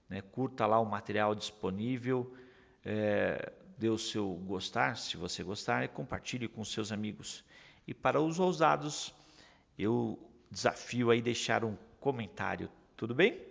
né? 0.09 0.23
curta 0.23 0.65
lá 0.65 0.79
o 0.79 0.85
material 0.85 1.35
disponível, 1.35 2.35
é, 2.83 3.53
dê 3.77 3.89
o 3.89 3.97
seu 3.99 4.27
gostar, 4.47 4.97
se 4.97 5.17
você 5.17 5.43
gostar, 5.43 5.83
e 5.83 5.87
compartilhe 5.87 6.47
com 6.47 6.65
seus 6.65 6.91
amigos. 6.91 7.45
E 7.85 7.93
para 7.93 8.19
os 8.19 8.39
ousados, 8.39 9.13
eu 9.77 10.26
desafio 10.49 11.11
aí 11.11 11.21
deixar 11.21 11.63
um 11.63 11.77
comentário, 11.99 12.69
tudo 12.95 13.13
bem? 13.13 13.41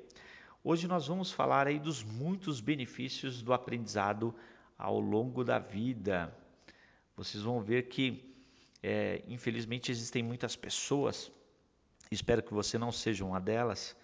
Hoje 0.65 0.89
nós 0.89 1.07
vamos 1.07 1.31
falar 1.31 1.67
aí 1.67 1.79
dos 1.79 2.03
muitos 2.03 2.61
benefícios 2.61 3.43
do 3.43 3.53
aprendizado 3.53 4.35
ao 4.77 4.99
longo 4.99 5.45
da 5.45 5.59
vida. 5.59 6.35
Vocês 7.17 7.43
vão 7.43 7.63
ver 7.63 7.89
que, 7.89 8.35
é, 8.83 9.23
infelizmente, 9.29 9.93
existem 9.93 10.23
muitas 10.23 10.57
pessoas, 10.57 11.31
espero 12.11 12.43
que 12.43 12.53
você 12.53 12.77
não 12.79 12.91
seja 12.91 13.25
uma 13.25 13.41
delas, 13.41 13.97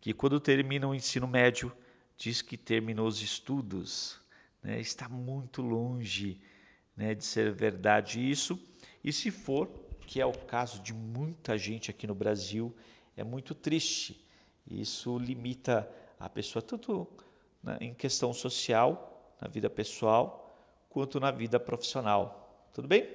que 0.00 0.12
quando 0.12 0.38
termina 0.38 0.86
o 0.86 0.94
ensino 0.94 1.26
médio 1.26 1.72
diz 2.16 2.42
que 2.42 2.56
terminou 2.56 3.06
os 3.06 3.20
estudos, 3.20 4.20
né? 4.62 4.80
está 4.80 5.08
muito 5.08 5.62
longe 5.62 6.40
né, 6.96 7.14
de 7.14 7.24
ser 7.24 7.52
verdade 7.52 8.28
isso. 8.28 8.58
E 9.02 9.12
se 9.12 9.30
for, 9.30 9.68
que 10.08 10.22
é 10.22 10.24
o 10.24 10.32
caso 10.32 10.80
de 10.80 10.94
muita 10.94 11.58
gente 11.58 11.90
aqui 11.90 12.06
no 12.06 12.14
Brasil, 12.14 12.74
é 13.14 13.22
muito 13.22 13.54
triste. 13.54 14.26
Isso 14.66 15.18
limita 15.18 15.86
a 16.18 16.30
pessoa 16.30 16.62
tanto 16.62 17.06
né, 17.62 17.76
em 17.78 17.92
questão 17.92 18.32
social, 18.32 19.36
na 19.38 19.48
vida 19.48 19.68
pessoal, 19.68 20.50
quanto 20.88 21.20
na 21.20 21.30
vida 21.30 21.60
profissional. 21.60 22.66
Tudo 22.72 22.88
bem? 22.88 23.06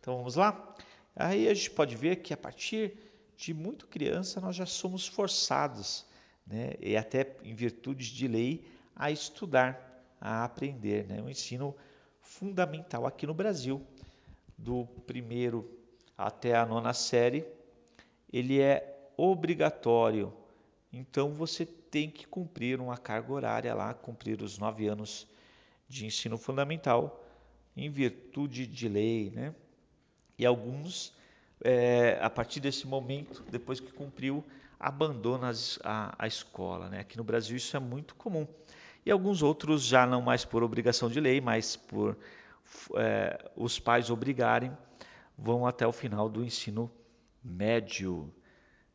Então 0.00 0.16
vamos 0.16 0.34
lá? 0.34 0.74
Aí 1.14 1.46
a 1.46 1.54
gente 1.54 1.70
pode 1.70 1.94
ver 1.94 2.16
que 2.16 2.34
a 2.34 2.36
partir 2.36 2.98
de 3.36 3.54
muito 3.54 3.86
criança 3.86 4.40
nós 4.40 4.56
já 4.56 4.66
somos 4.66 5.06
forçados, 5.06 6.04
né, 6.44 6.72
e 6.80 6.96
até 6.96 7.36
em 7.44 7.54
virtude 7.54 8.12
de 8.12 8.26
lei, 8.26 8.64
a 8.96 9.08
estudar, 9.08 10.04
a 10.20 10.42
aprender. 10.42 11.06
Né, 11.06 11.22
um 11.22 11.28
ensino 11.30 11.76
fundamental 12.20 13.06
aqui 13.06 13.24
no 13.24 13.34
Brasil, 13.34 13.80
do 14.58 14.84
primeiro 15.06 15.79
até 16.20 16.54
a 16.54 16.66
nona 16.66 16.92
série, 16.92 17.46
ele 18.30 18.60
é 18.60 19.10
obrigatório. 19.16 20.32
Então 20.92 21.32
você 21.32 21.64
tem 21.64 22.10
que 22.10 22.26
cumprir 22.26 22.78
uma 22.78 22.98
carga 22.98 23.32
horária 23.32 23.74
lá, 23.74 23.94
cumprir 23.94 24.42
os 24.42 24.58
nove 24.58 24.86
anos 24.86 25.26
de 25.88 26.04
ensino 26.04 26.36
fundamental, 26.36 27.24
em 27.74 27.88
virtude 27.88 28.66
de 28.66 28.88
lei, 28.88 29.30
né? 29.30 29.54
E 30.38 30.44
alguns, 30.44 31.14
é, 31.64 32.18
a 32.20 32.28
partir 32.28 32.60
desse 32.60 32.86
momento, 32.86 33.42
depois 33.50 33.80
que 33.80 33.92
cumpriu, 33.92 34.44
abandonam 34.78 35.50
a, 35.82 36.14
a 36.18 36.26
escola, 36.26 36.88
né? 36.90 37.00
Aqui 37.00 37.16
no 37.16 37.24
Brasil 37.24 37.56
isso 37.56 37.74
é 37.76 37.80
muito 37.80 38.14
comum. 38.14 38.46
E 39.06 39.10
alguns 39.10 39.42
outros 39.42 39.84
já 39.84 40.06
não 40.06 40.20
mais 40.20 40.44
por 40.44 40.62
obrigação 40.62 41.08
de 41.08 41.18
lei, 41.18 41.40
mas 41.40 41.76
por 41.76 42.16
é, 42.96 43.50
os 43.56 43.78
pais 43.78 44.10
obrigarem, 44.10 44.70
vão 45.42 45.66
até 45.66 45.86
o 45.86 45.92
final 45.92 46.28
do 46.28 46.44
ensino 46.44 46.90
médio 47.42 48.32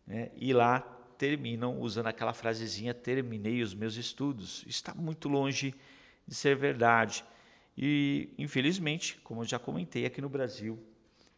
né? 0.06 0.32
e 0.36 0.54
lá 0.54 0.80
terminam 1.18 1.80
usando 1.80 2.08
aquela 2.08 2.34
frasezinha 2.34 2.94
terminei 2.94 3.62
os 3.62 3.74
meus 3.74 3.96
estudos. 3.96 4.64
Está 4.68 4.94
muito 4.94 5.28
longe 5.28 5.74
de 6.28 6.36
ser 6.36 6.56
verdade. 6.56 7.24
E 7.78 8.30
infelizmente, 8.38 9.20
como 9.24 9.42
eu 9.42 9.46
já 9.46 9.58
comentei 9.58 10.06
aqui 10.06 10.22
no 10.22 10.30
Brasil, 10.30 10.78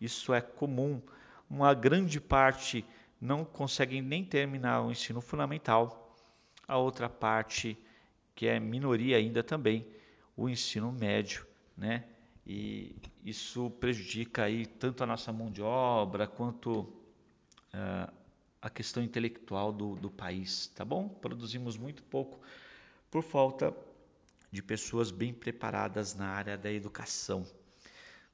isso 0.01 0.33
é 0.33 0.41
comum. 0.41 1.01
Uma 1.49 1.73
grande 1.73 2.19
parte 2.19 2.83
não 3.21 3.45
conseguem 3.45 4.01
nem 4.01 4.25
terminar 4.25 4.81
o 4.81 4.91
ensino 4.91 5.21
fundamental. 5.21 6.15
A 6.67 6.77
outra 6.77 7.07
parte, 7.07 7.77
que 8.35 8.45
é 8.47 8.59
minoria 8.59 9.17
ainda 9.17 9.41
também, 9.41 9.87
o 10.35 10.49
ensino 10.49 10.91
médio, 10.91 11.47
né? 11.77 12.03
E 12.49 12.95
isso 13.25 13.69
prejudica 13.71 14.43
aí 14.45 14.65
tanto 14.65 15.03
a 15.03 15.05
nossa 15.05 15.33
mão 15.33 15.51
de 15.51 15.61
obra 15.61 16.25
quanto 16.25 16.79
uh, 16.79 18.13
a 18.61 18.69
questão 18.69 19.03
intelectual 19.03 19.73
do, 19.73 19.97
do 19.97 20.09
país, 20.09 20.67
tá 20.67 20.85
bom? 20.85 21.09
Produzimos 21.09 21.75
muito 21.75 22.01
pouco 22.03 22.39
por 23.11 23.21
falta 23.21 23.75
de 24.49 24.63
pessoas 24.63 25.11
bem 25.11 25.33
preparadas 25.33 26.15
na 26.15 26.29
área 26.29 26.57
da 26.57 26.71
educação. 26.71 27.45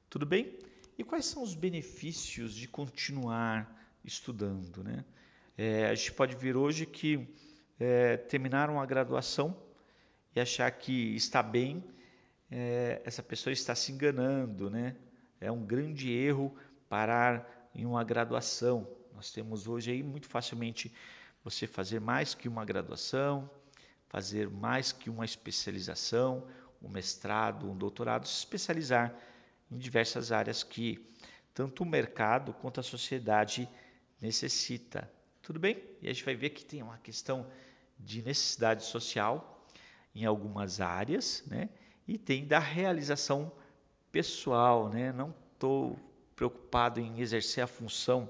Tudo 0.08 0.24
bem? 0.24 0.60
E 0.96 1.02
quais 1.02 1.26
são 1.26 1.42
os 1.42 1.56
benefícios 1.56 2.54
de 2.54 2.68
continuar 2.68 3.68
estudando, 4.04 4.84
né? 4.84 5.04
É, 5.58 5.86
a 5.86 5.94
gente 5.94 6.12
pode 6.12 6.36
ver 6.36 6.56
hoje 6.56 6.86
que 6.86 7.26
é, 7.80 8.16
terminaram 8.16 8.80
a 8.80 8.86
graduação 8.86 9.60
e 10.36 10.40
achar 10.40 10.70
que 10.70 11.16
está 11.16 11.42
bem 11.42 11.82
é, 12.56 13.02
essa 13.04 13.20
pessoa 13.20 13.52
está 13.52 13.74
se 13.74 13.90
enganando, 13.90 14.70
né? 14.70 14.94
É 15.40 15.50
um 15.50 15.66
grande 15.66 16.12
erro 16.12 16.54
parar 16.88 17.68
em 17.74 17.84
uma 17.84 18.04
graduação. 18.04 18.88
Nós 19.12 19.32
temos 19.32 19.66
hoje 19.66 19.90
aí 19.90 20.04
muito 20.04 20.28
facilmente 20.28 20.94
você 21.42 21.66
fazer 21.66 22.00
mais 22.00 22.32
que 22.32 22.48
uma 22.48 22.64
graduação, 22.64 23.50
fazer 24.06 24.48
mais 24.48 24.92
que 24.92 25.10
uma 25.10 25.24
especialização, 25.24 26.46
um 26.80 26.88
mestrado, 26.88 27.68
um 27.68 27.76
doutorado, 27.76 28.24
se 28.28 28.38
especializar 28.38 29.12
em 29.68 29.76
diversas 29.76 30.30
áreas 30.30 30.62
que 30.62 31.12
tanto 31.52 31.82
o 31.82 31.86
mercado 31.86 32.54
quanto 32.54 32.78
a 32.78 32.84
sociedade 32.84 33.68
necessita. 34.20 35.10
Tudo 35.42 35.58
bem? 35.58 35.82
E 36.00 36.08
a 36.08 36.12
gente 36.12 36.24
vai 36.24 36.36
ver 36.36 36.50
que 36.50 36.64
tem 36.64 36.84
uma 36.84 36.98
questão 36.98 37.50
de 37.98 38.22
necessidade 38.22 38.84
social 38.84 39.66
em 40.14 40.24
algumas 40.24 40.80
áreas, 40.80 41.42
né? 41.48 41.68
E 42.06 42.18
tem 42.18 42.46
da 42.46 42.58
realização 42.58 43.50
pessoal, 44.12 44.88
né? 44.88 45.12
Não 45.12 45.34
estou 45.54 45.98
preocupado 46.36 47.00
em 47.00 47.20
exercer 47.20 47.64
a 47.64 47.66
função 47.66 48.28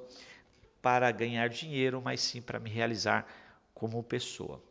para 0.80 1.10
ganhar 1.10 1.48
dinheiro, 1.48 2.00
mas 2.02 2.20
sim 2.20 2.40
para 2.40 2.60
me 2.60 2.70
realizar 2.70 3.26
como 3.74 4.02
pessoa. 4.02 4.62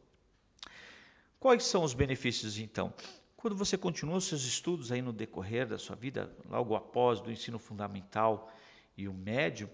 Quais 1.39 1.65
são 1.65 1.83
os 1.83 1.93
benefícios 1.93 2.57
então? 2.57 2.93
Quando 3.35 3.57
você 3.57 3.77
continua 3.77 4.21
seus 4.21 4.45
estudos 4.45 4.91
aí 4.91 5.01
no 5.01 5.11
decorrer 5.11 5.67
da 5.67 5.77
sua 5.77 5.95
vida, 5.95 6.31
logo 6.49 6.75
após 6.75 7.19
do 7.19 7.31
ensino 7.31 7.59
fundamental 7.59 8.49
e 8.95 9.07
o 9.07 9.13
médio, 9.13 9.69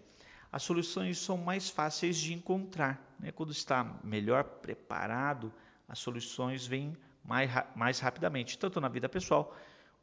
as 0.51 0.63
soluções 0.63 1.19
são 1.19 1.37
mais 1.37 1.69
fáceis 1.69 2.17
de 2.17 2.33
encontrar. 2.33 2.99
Né? 3.19 3.31
Quando 3.31 3.51
está 3.51 3.99
melhor 4.03 4.43
preparado, 4.43 5.53
as 5.87 5.99
soluções 5.99 6.65
vêm 6.65 6.97
mais, 7.29 7.51
mais 7.75 7.99
rapidamente, 7.99 8.57
tanto 8.57 8.81
na 8.81 8.89
vida 8.89 9.07
pessoal 9.07 9.55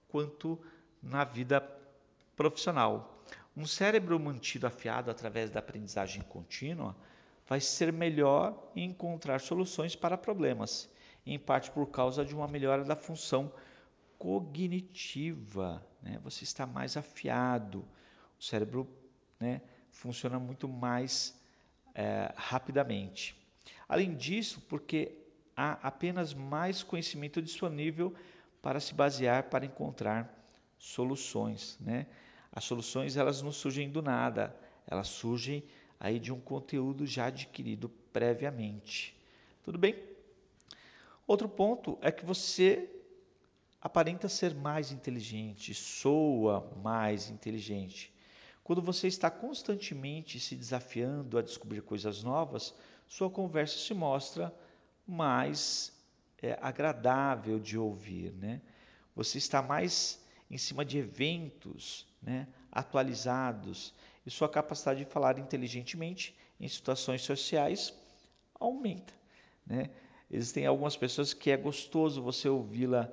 quanto 0.06 0.58
na 1.02 1.24
vida 1.24 1.60
profissional. 2.36 3.20
Um 3.56 3.66
cérebro 3.66 4.18
mantido 4.20 4.64
afiado 4.64 5.10
através 5.10 5.50
da 5.50 5.58
aprendizagem 5.58 6.22
contínua 6.22 6.94
vai 7.48 7.60
ser 7.60 7.92
melhor 7.92 8.70
em 8.76 8.90
encontrar 8.90 9.40
soluções 9.40 9.96
para 9.96 10.16
problemas, 10.16 10.88
em 11.24 11.36
parte 11.36 11.68
por 11.72 11.88
causa 11.88 12.24
de 12.24 12.32
uma 12.32 12.46
melhora 12.46 12.84
da 12.84 12.94
função 12.94 13.52
cognitiva. 14.18 15.84
Né? 16.00 16.20
Você 16.22 16.44
está 16.44 16.64
mais 16.64 16.96
afiado, 16.96 17.84
o 18.38 18.44
cérebro 18.44 18.88
né, 19.40 19.60
funciona 19.90 20.38
muito 20.38 20.68
mais 20.68 21.36
é, 21.92 22.32
rapidamente. 22.36 23.36
Além 23.88 24.14
disso, 24.14 24.60
porque 24.68 25.25
há 25.56 25.72
apenas 25.82 26.34
mais 26.34 26.82
conhecimento 26.82 27.40
disponível 27.40 28.14
para 28.60 28.78
se 28.78 28.92
basear 28.92 29.44
para 29.44 29.64
encontrar 29.64 30.32
soluções, 30.78 31.78
né? 31.80 32.06
As 32.52 32.64
soluções 32.64 33.16
elas 33.16 33.42
não 33.42 33.52
surgem 33.52 33.90
do 33.90 34.02
nada, 34.02 34.54
elas 34.86 35.08
surgem 35.08 35.64
aí 35.98 36.18
de 36.18 36.32
um 36.32 36.40
conteúdo 36.40 37.06
já 37.06 37.26
adquirido 37.26 37.88
previamente. 38.12 39.16
Tudo 39.62 39.78
bem? 39.78 39.96
Outro 41.26 41.48
ponto 41.48 41.98
é 42.00 42.12
que 42.12 42.24
você 42.24 42.88
aparenta 43.80 44.28
ser 44.28 44.54
mais 44.54 44.92
inteligente, 44.92 45.74
soa 45.74 46.70
mais 46.82 47.30
inteligente. 47.30 48.12
Quando 48.62 48.82
você 48.82 49.06
está 49.06 49.30
constantemente 49.30 50.40
se 50.40 50.56
desafiando 50.56 51.38
a 51.38 51.42
descobrir 51.42 51.82
coisas 51.82 52.22
novas, 52.22 52.74
sua 53.08 53.30
conversa 53.30 53.78
se 53.78 53.94
mostra 53.94 54.52
mais 55.06 55.92
é, 56.42 56.58
agradável 56.60 57.58
de 57.58 57.78
ouvir, 57.78 58.32
né? 58.32 58.60
Você 59.14 59.38
está 59.38 59.62
mais 59.62 60.20
em 60.50 60.58
cima 60.58 60.84
de 60.84 60.98
eventos, 60.98 62.06
né, 62.22 62.46
atualizados 62.70 63.94
e 64.24 64.30
sua 64.30 64.48
capacidade 64.48 65.04
de 65.04 65.10
falar 65.10 65.38
inteligentemente 65.38 66.36
em 66.60 66.68
situações 66.68 67.22
sociais 67.22 67.94
aumenta. 68.54 69.12
Né? 69.66 69.90
Existem 70.30 70.66
algumas 70.66 70.96
pessoas 70.96 71.32
que 71.32 71.50
é 71.50 71.56
gostoso 71.56 72.22
você 72.22 72.48
ouvi-la 72.48 73.10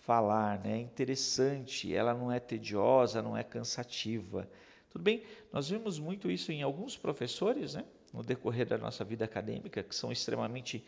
falar, 0.00 0.58
né? 0.60 0.78
é 0.78 0.80
interessante, 0.80 1.94
ela 1.94 2.14
não 2.14 2.30
é 2.30 2.38
tediosa, 2.40 3.22
não 3.22 3.36
é 3.36 3.42
cansativa. 3.42 4.48
Tudo 4.90 5.02
bem? 5.02 5.22
Nós 5.52 5.68
vimos 5.68 5.98
muito 5.98 6.30
isso 6.30 6.52
em 6.52 6.62
alguns 6.62 6.96
professores, 6.96 7.74
né? 7.74 7.84
no 8.12 8.22
decorrer 8.22 8.66
da 8.66 8.78
nossa 8.78 9.04
vida 9.04 9.24
acadêmica, 9.24 9.82
que 9.82 9.94
são 9.94 10.12
extremamente 10.12 10.84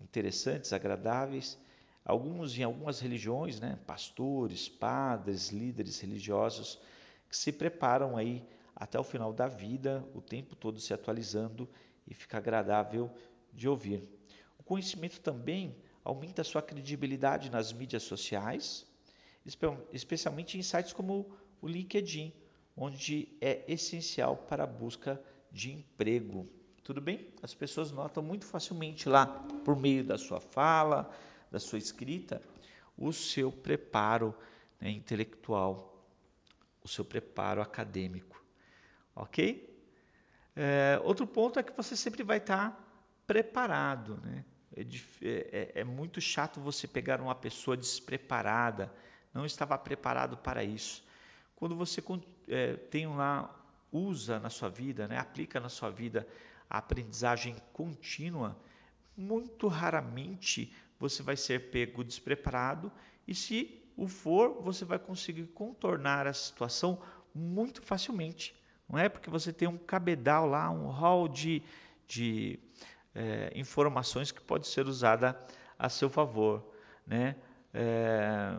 interessantes, 0.00 0.72
agradáveis. 0.72 1.58
Alguns 2.04 2.56
em 2.58 2.62
algumas 2.62 3.00
religiões, 3.00 3.60
né? 3.60 3.78
pastores, 3.86 4.68
padres, 4.68 5.50
líderes 5.50 6.00
religiosos, 6.00 6.80
que 7.28 7.36
se 7.36 7.52
preparam 7.52 8.16
aí 8.16 8.42
até 8.74 8.98
o 8.98 9.04
final 9.04 9.32
da 9.32 9.46
vida, 9.46 10.04
o 10.14 10.20
tempo 10.20 10.56
todo 10.56 10.80
se 10.80 10.94
atualizando 10.94 11.68
e 12.06 12.14
fica 12.14 12.38
agradável 12.38 13.10
de 13.52 13.68
ouvir. 13.68 14.08
O 14.58 14.62
conhecimento 14.62 15.20
também 15.20 15.76
aumenta 16.04 16.42
a 16.42 16.44
sua 16.44 16.62
credibilidade 16.62 17.50
nas 17.50 17.72
mídias 17.72 18.04
sociais, 18.04 18.86
especialmente 19.92 20.56
em 20.56 20.62
sites 20.62 20.92
como 20.92 21.30
o 21.60 21.68
LinkedIn, 21.68 22.32
onde 22.76 23.36
é 23.40 23.64
essencial 23.68 24.36
para 24.36 24.64
a 24.64 24.66
busca 24.66 25.20
de 25.50 25.72
emprego. 25.72 26.48
Tudo 26.88 27.02
bem? 27.02 27.28
As 27.42 27.52
pessoas 27.52 27.92
notam 27.92 28.22
muito 28.22 28.46
facilmente 28.46 29.10
lá, 29.10 29.26
por 29.62 29.76
meio 29.76 30.02
da 30.02 30.16
sua 30.16 30.40
fala, 30.40 31.14
da 31.50 31.60
sua 31.60 31.76
escrita, 31.76 32.40
o 32.96 33.12
seu 33.12 33.52
preparo 33.52 34.34
né, 34.80 34.90
intelectual, 34.90 36.02
o 36.82 36.88
seu 36.88 37.04
preparo 37.04 37.60
acadêmico. 37.60 38.42
Ok? 39.14 39.68
É, 40.56 40.98
outro 41.04 41.26
ponto 41.26 41.58
é 41.58 41.62
que 41.62 41.76
você 41.76 41.94
sempre 41.94 42.22
vai 42.22 42.38
estar 42.38 42.82
preparado. 43.26 44.18
Né? 44.24 44.42
É, 44.74 44.80
é, 44.80 44.86
é, 45.30 45.80
é 45.80 45.84
muito 45.84 46.22
chato 46.22 46.58
você 46.58 46.88
pegar 46.88 47.20
uma 47.20 47.34
pessoa 47.34 47.76
despreparada, 47.76 48.90
não 49.34 49.44
estava 49.44 49.76
preparado 49.76 50.38
para 50.38 50.64
isso. 50.64 51.04
Quando 51.54 51.76
você 51.76 52.02
é, 52.48 52.76
tem 52.76 53.06
lá, 53.06 53.54
usa 53.92 54.40
na 54.40 54.48
sua 54.48 54.70
vida, 54.70 55.06
né, 55.06 55.18
aplica 55.18 55.60
na 55.60 55.68
sua 55.68 55.90
vida 55.90 56.26
a 56.68 56.78
aprendizagem 56.78 57.56
contínua, 57.72 58.56
muito 59.16 59.66
raramente 59.68 60.72
você 60.98 61.22
vai 61.22 61.36
ser 61.36 61.70
pego 61.70 62.04
despreparado 62.04 62.90
e 63.26 63.34
se 63.34 63.82
o 63.96 64.06
for, 64.06 64.62
você 64.62 64.84
vai 64.84 64.98
conseguir 64.98 65.46
contornar 65.48 66.26
a 66.26 66.32
situação 66.32 67.00
muito 67.34 67.82
facilmente. 67.82 68.54
Não 68.88 68.98
é 68.98 69.08
porque 69.08 69.28
você 69.28 69.52
tem 69.52 69.68
um 69.68 69.76
cabedal 69.76 70.46
lá, 70.46 70.70
um 70.70 70.88
hall 70.88 71.28
de, 71.28 71.62
de 72.06 72.58
é, 73.14 73.52
informações 73.54 74.30
que 74.30 74.40
pode 74.40 74.66
ser 74.66 74.86
usada 74.86 75.38
a 75.78 75.88
seu 75.88 76.08
favor, 76.08 76.72
né? 77.06 77.36
É, 77.74 78.56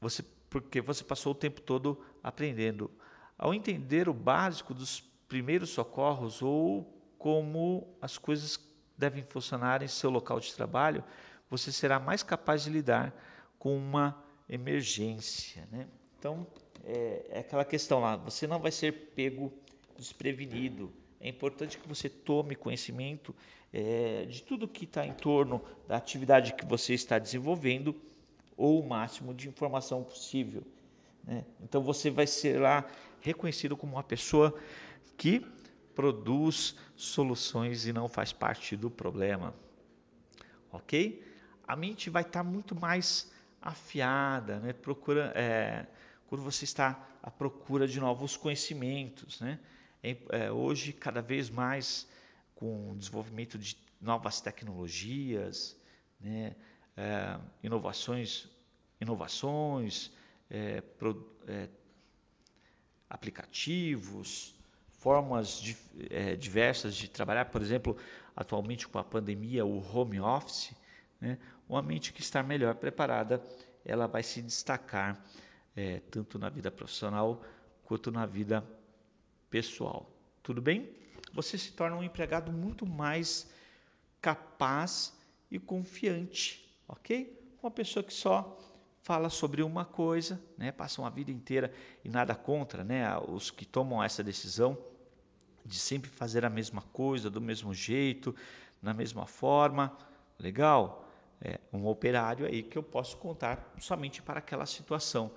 você, 0.00 0.22
porque 0.48 0.80
você 0.80 1.02
passou 1.02 1.32
o 1.32 1.34
tempo 1.34 1.60
todo 1.60 2.00
aprendendo. 2.22 2.90
Ao 3.36 3.52
entender 3.52 4.08
o 4.08 4.14
básico 4.14 4.72
dos 4.72 5.00
primeiros 5.28 5.70
socorros 5.70 6.42
ou 6.42 6.90
como 7.18 7.86
as 8.00 8.16
coisas 8.16 8.58
devem 8.96 9.22
funcionar 9.22 9.82
em 9.82 9.88
seu 9.88 10.10
local 10.10 10.40
de 10.40 10.52
trabalho, 10.54 11.04
você 11.50 11.70
será 11.70 12.00
mais 12.00 12.22
capaz 12.22 12.64
de 12.64 12.70
lidar 12.70 13.14
com 13.58 13.76
uma 13.76 14.22
emergência. 14.48 15.68
Né? 15.70 15.86
Então, 16.18 16.46
é, 16.84 17.26
é 17.30 17.38
aquela 17.40 17.64
questão 17.64 18.00
lá: 18.00 18.16
você 18.16 18.46
não 18.46 18.58
vai 18.58 18.70
ser 18.70 18.92
pego 19.14 19.52
desprevenido. 19.96 20.92
É 21.20 21.28
importante 21.28 21.78
que 21.78 21.88
você 21.88 22.08
tome 22.08 22.54
conhecimento 22.54 23.34
é, 23.72 24.24
de 24.26 24.42
tudo 24.42 24.68
que 24.68 24.84
está 24.84 25.06
em 25.06 25.12
torno 25.12 25.60
da 25.86 25.96
atividade 25.96 26.54
que 26.54 26.64
você 26.64 26.94
está 26.94 27.18
desenvolvendo 27.18 27.94
ou 28.56 28.80
o 28.80 28.88
máximo 28.88 29.34
de 29.34 29.48
informação 29.48 30.02
possível. 30.02 30.62
Né? 31.24 31.44
Então 31.62 31.82
você 31.82 32.10
vai 32.10 32.26
ser 32.26 32.60
lá 32.60 32.84
reconhecido 33.20 33.76
como 33.76 33.94
uma 33.94 34.02
pessoa 34.02 34.56
que 35.16 35.44
produz 35.94 36.76
soluções 36.94 37.86
e 37.86 37.92
não 37.92 38.08
faz 38.08 38.32
parte 38.32 38.76
do 38.76 38.90
problema. 38.90 39.54
Ok? 40.70 41.24
A 41.66 41.74
mente 41.74 42.08
vai 42.08 42.22
estar 42.22 42.44
tá 42.44 42.48
muito 42.48 42.74
mais 42.74 43.32
afiada, 43.60 44.60
né? 44.60 44.72
Procura, 44.72 45.32
é, 45.34 45.86
quando 46.28 46.42
você 46.42 46.64
está 46.64 47.04
à 47.22 47.30
procura 47.30 47.88
de 47.88 47.98
novos 47.98 48.36
conhecimentos. 48.36 49.40
Né? 49.40 49.58
É, 50.02 50.16
é, 50.30 50.52
hoje, 50.52 50.92
cada 50.92 51.20
vez 51.20 51.50
mais, 51.50 52.08
com 52.54 52.92
o 52.92 52.96
desenvolvimento 52.96 53.58
de 53.58 53.76
novas 54.00 54.40
tecnologias, 54.40 55.76
né? 56.20 56.54
É, 56.96 57.38
inovações, 57.62 58.48
inovações 59.00 60.10
é, 60.50 60.80
pro, 60.80 61.36
é, 61.46 61.68
aplicativos, 63.08 64.57
formas 64.98 65.60
de, 65.60 65.76
é, 66.10 66.36
diversas 66.36 66.94
de 66.94 67.08
trabalhar, 67.08 67.46
por 67.46 67.62
exemplo, 67.62 67.96
atualmente 68.36 68.86
com 68.86 68.98
a 68.98 69.04
pandemia, 69.04 69.64
o 69.64 69.78
home 69.78 70.20
office, 70.20 70.72
né? 71.20 71.38
uma 71.68 71.82
mente 71.82 72.12
que 72.12 72.20
está 72.20 72.42
melhor 72.42 72.74
preparada, 72.74 73.42
ela 73.84 74.06
vai 74.06 74.22
se 74.22 74.42
destacar 74.42 75.22
é, 75.76 76.00
tanto 76.10 76.38
na 76.38 76.48
vida 76.48 76.70
profissional 76.70 77.42
quanto 77.84 78.10
na 78.10 78.26
vida 78.26 78.64
pessoal. 79.48 80.10
Tudo 80.42 80.60
bem? 80.60 80.90
Você 81.32 81.56
se 81.56 81.72
torna 81.72 81.96
um 81.96 82.02
empregado 82.02 82.52
muito 82.52 82.84
mais 82.84 83.48
capaz 84.20 85.12
e 85.50 85.58
confiante, 85.58 86.68
ok? 86.88 87.38
Uma 87.62 87.70
pessoa 87.70 88.02
que 88.02 88.12
só 88.12 88.58
fala 89.02 89.28
sobre 89.30 89.62
uma 89.62 89.84
coisa, 89.84 90.40
né? 90.56 90.72
Passam 90.72 91.04
a 91.06 91.10
vida 91.10 91.30
inteira 91.30 91.72
e 92.04 92.08
nada 92.08 92.34
contra, 92.34 92.84
né? 92.84 93.04
Os 93.18 93.50
que 93.50 93.64
tomam 93.64 94.02
essa 94.02 94.22
decisão 94.22 94.76
de 95.64 95.78
sempre 95.78 96.10
fazer 96.10 96.44
a 96.44 96.50
mesma 96.50 96.82
coisa, 96.82 97.28
do 97.28 97.40
mesmo 97.40 97.74
jeito, 97.74 98.34
na 98.82 98.94
mesma 98.94 99.26
forma, 99.26 99.96
legal? 100.38 101.08
É 101.40 101.60
um 101.72 101.86
operário 101.86 102.46
aí 102.46 102.62
que 102.62 102.76
eu 102.76 102.82
posso 102.82 103.16
contar 103.16 103.74
somente 103.78 104.20
para 104.20 104.38
aquela 104.38 104.66
situação 104.66 105.30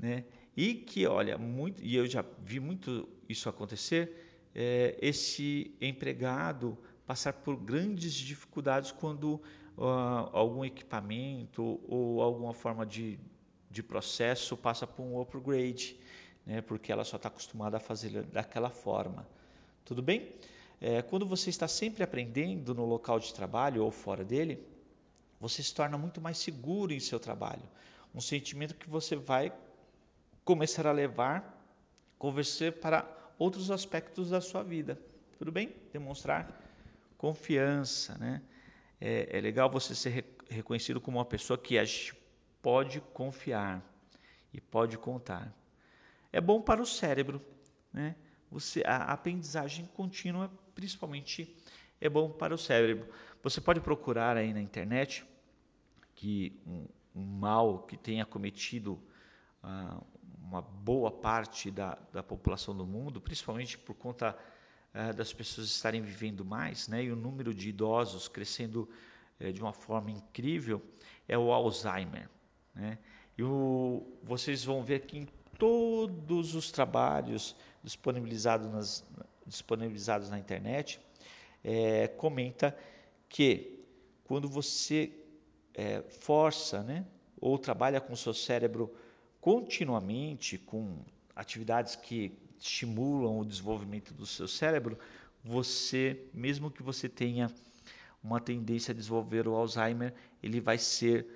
né? 0.00 0.24
E 0.56 0.74
que, 0.74 1.06
olha, 1.06 1.36
muito, 1.36 1.82
e 1.82 1.94
eu 1.94 2.06
já 2.06 2.24
vi 2.42 2.58
muito 2.58 3.08
isso 3.28 3.48
acontecer, 3.48 4.48
é, 4.54 4.96
esse 5.00 5.76
empregado 5.80 6.76
passar 7.10 7.32
por 7.32 7.56
grandes 7.56 8.12
dificuldades 8.12 8.92
quando 8.92 9.42
uh, 9.76 10.30
algum 10.32 10.64
equipamento 10.64 11.80
ou 11.88 12.22
alguma 12.22 12.54
forma 12.54 12.86
de, 12.86 13.18
de 13.68 13.82
processo 13.82 14.56
passa 14.56 14.86
por 14.86 15.02
um 15.02 15.20
upgrade, 15.20 15.98
né? 16.46 16.60
Porque 16.60 16.92
ela 16.92 17.02
só 17.02 17.16
está 17.16 17.26
acostumada 17.26 17.78
a 17.78 17.80
fazer 17.80 18.22
daquela 18.26 18.70
forma. 18.70 19.26
Tudo 19.84 20.00
bem? 20.00 20.30
É, 20.80 21.02
quando 21.02 21.26
você 21.26 21.50
está 21.50 21.66
sempre 21.66 22.04
aprendendo 22.04 22.72
no 22.76 22.84
local 22.84 23.18
de 23.18 23.34
trabalho 23.34 23.82
ou 23.82 23.90
fora 23.90 24.24
dele, 24.24 24.64
você 25.40 25.64
se 25.64 25.74
torna 25.74 25.98
muito 25.98 26.20
mais 26.20 26.38
seguro 26.38 26.92
em 26.92 27.00
seu 27.00 27.18
trabalho. 27.18 27.64
Um 28.14 28.20
sentimento 28.20 28.76
que 28.76 28.88
você 28.88 29.16
vai 29.16 29.52
começar 30.44 30.86
a 30.86 30.92
levar 30.92 31.60
conversar 32.20 32.70
para 32.70 33.04
outros 33.36 33.68
aspectos 33.68 34.30
da 34.30 34.40
sua 34.40 34.62
vida. 34.62 34.96
Tudo 35.36 35.50
bem? 35.50 35.74
Demonstrar 35.92 36.69
confiança, 37.20 38.16
né? 38.16 38.40
É, 38.98 39.36
é 39.36 39.40
legal 39.42 39.68
você 39.68 39.94
ser 39.94 40.24
reconhecido 40.48 41.02
como 41.02 41.18
uma 41.18 41.24
pessoa 41.24 41.58
que 41.58 41.78
a 41.78 41.84
gente 41.84 42.14
pode 42.62 42.98
confiar 43.12 43.84
e 44.50 44.58
pode 44.58 44.96
contar. 44.96 45.54
É 46.32 46.40
bom 46.40 46.62
para 46.62 46.80
o 46.80 46.86
cérebro, 46.86 47.38
né? 47.92 48.16
Você, 48.50 48.82
a 48.86 49.12
aprendizagem 49.12 49.84
contínua, 49.94 50.50
principalmente, 50.74 51.54
é 52.00 52.08
bom 52.08 52.30
para 52.30 52.54
o 52.54 52.58
cérebro. 52.58 53.12
Você 53.42 53.60
pode 53.60 53.80
procurar 53.80 54.38
aí 54.38 54.54
na 54.54 54.62
internet 54.62 55.22
que 56.14 56.58
um, 56.66 56.86
um 57.14 57.22
mal 57.22 57.80
que 57.80 57.98
tenha 57.98 58.24
cometido 58.24 58.98
uh, 59.62 60.02
uma 60.42 60.62
boa 60.62 61.10
parte 61.10 61.70
da, 61.70 61.98
da 62.14 62.22
população 62.22 62.74
do 62.74 62.86
mundo, 62.86 63.20
principalmente 63.20 63.76
por 63.76 63.94
conta 63.94 64.34
uh, 64.94 65.14
das 65.14 65.32
pessoas 65.32 65.68
estarem 65.68 66.00
vivendo 66.00 66.44
mais, 66.44 66.88
né, 66.88 67.04
e 67.04 67.10
o 67.10 67.16
número 67.16 67.54
de 67.54 67.68
idosos 67.68 68.28
crescendo 68.28 68.88
uh, 69.40 69.52
de 69.52 69.60
uma 69.60 69.72
forma 69.72 70.10
incrível, 70.10 70.82
é 71.28 71.36
o 71.36 71.52
Alzheimer. 71.52 72.28
Né? 72.74 72.98
E 73.36 73.42
o, 73.42 74.06
vocês 74.22 74.64
vão 74.64 74.82
ver 74.82 75.06
que 75.06 75.18
em 75.18 75.28
todos 75.58 76.54
os 76.54 76.70
trabalhos 76.70 77.54
disponibilizados, 77.82 78.70
nas, 78.72 79.04
disponibilizados 79.46 80.30
na 80.30 80.38
internet, 80.38 81.00
é, 81.62 82.08
comenta 82.08 82.76
que 83.28 83.84
quando 84.24 84.48
você 84.48 85.12
é, 85.74 86.02
força 86.02 86.82
né, 86.82 87.04
ou 87.40 87.58
trabalha 87.58 88.00
com 88.00 88.12
o 88.12 88.16
seu 88.16 88.34
cérebro 88.34 88.94
continuamente 89.40 90.58
com 90.58 90.98
atividades 91.34 91.96
que 91.96 92.32
estimulam 92.60 93.38
o 93.38 93.44
desenvolvimento 93.44 94.12
do 94.12 94.26
seu 94.26 94.46
cérebro, 94.46 94.98
você, 95.42 96.28
mesmo 96.32 96.70
que 96.70 96.82
você 96.82 97.08
tenha 97.08 97.50
uma 98.22 98.40
tendência 98.40 98.92
a 98.92 98.94
desenvolver 98.94 99.48
o 99.48 99.54
Alzheimer, 99.54 100.14
ele 100.42 100.60
vai 100.60 100.76
ser 100.76 101.26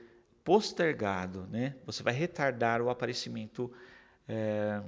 postergado, 0.44 1.46
né? 1.46 1.74
Você 1.86 2.02
vai 2.02 2.12
retardar 2.12 2.82
o 2.82 2.90
aparecimento 2.90 3.72
é, 4.28 4.82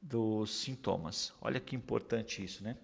dos 0.00 0.50
sintomas. 0.50 1.34
Olha 1.42 1.60
que 1.60 1.76
importante 1.76 2.42
isso, 2.42 2.64
né? 2.64 2.76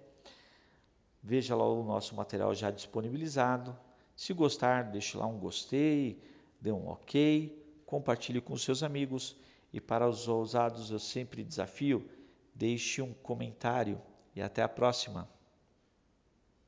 Veja 1.23 1.55
lá 1.55 1.69
o 1.69 1.85
nosso 1.85 2.15
material 2.15 2.55
já 2.55 2.71
disponibilizado. 2.71 3.79
Se 4.17 4.33
gostar, 4.33 4.85
deixe 4.85 5.15
lá 5.15 5.27
um 5.27 5.39
gostei, 5.39 6.23
dê 6.59 6.73
um 6.73 6.89
ok, 6.89 7.83
compartilhe 7.85 8.41
com 8.41 8.57
seus 8.57 8.83
amigos 8.83 9.37
e 9.71 9.79
para 9.79 10.09
os 10.09 10.27
ousados 10.27 10.91
eu 10.91 10.99
sempre 10.99 11.45
desafio, 11.45 12.09
deixe 12.55 13.03
um 13.03 13.13
comentário 13.13 14.01
e 14.35 14.41
até 14.41 14.63
a 14.63 14.69
próxima. 14.71 15.29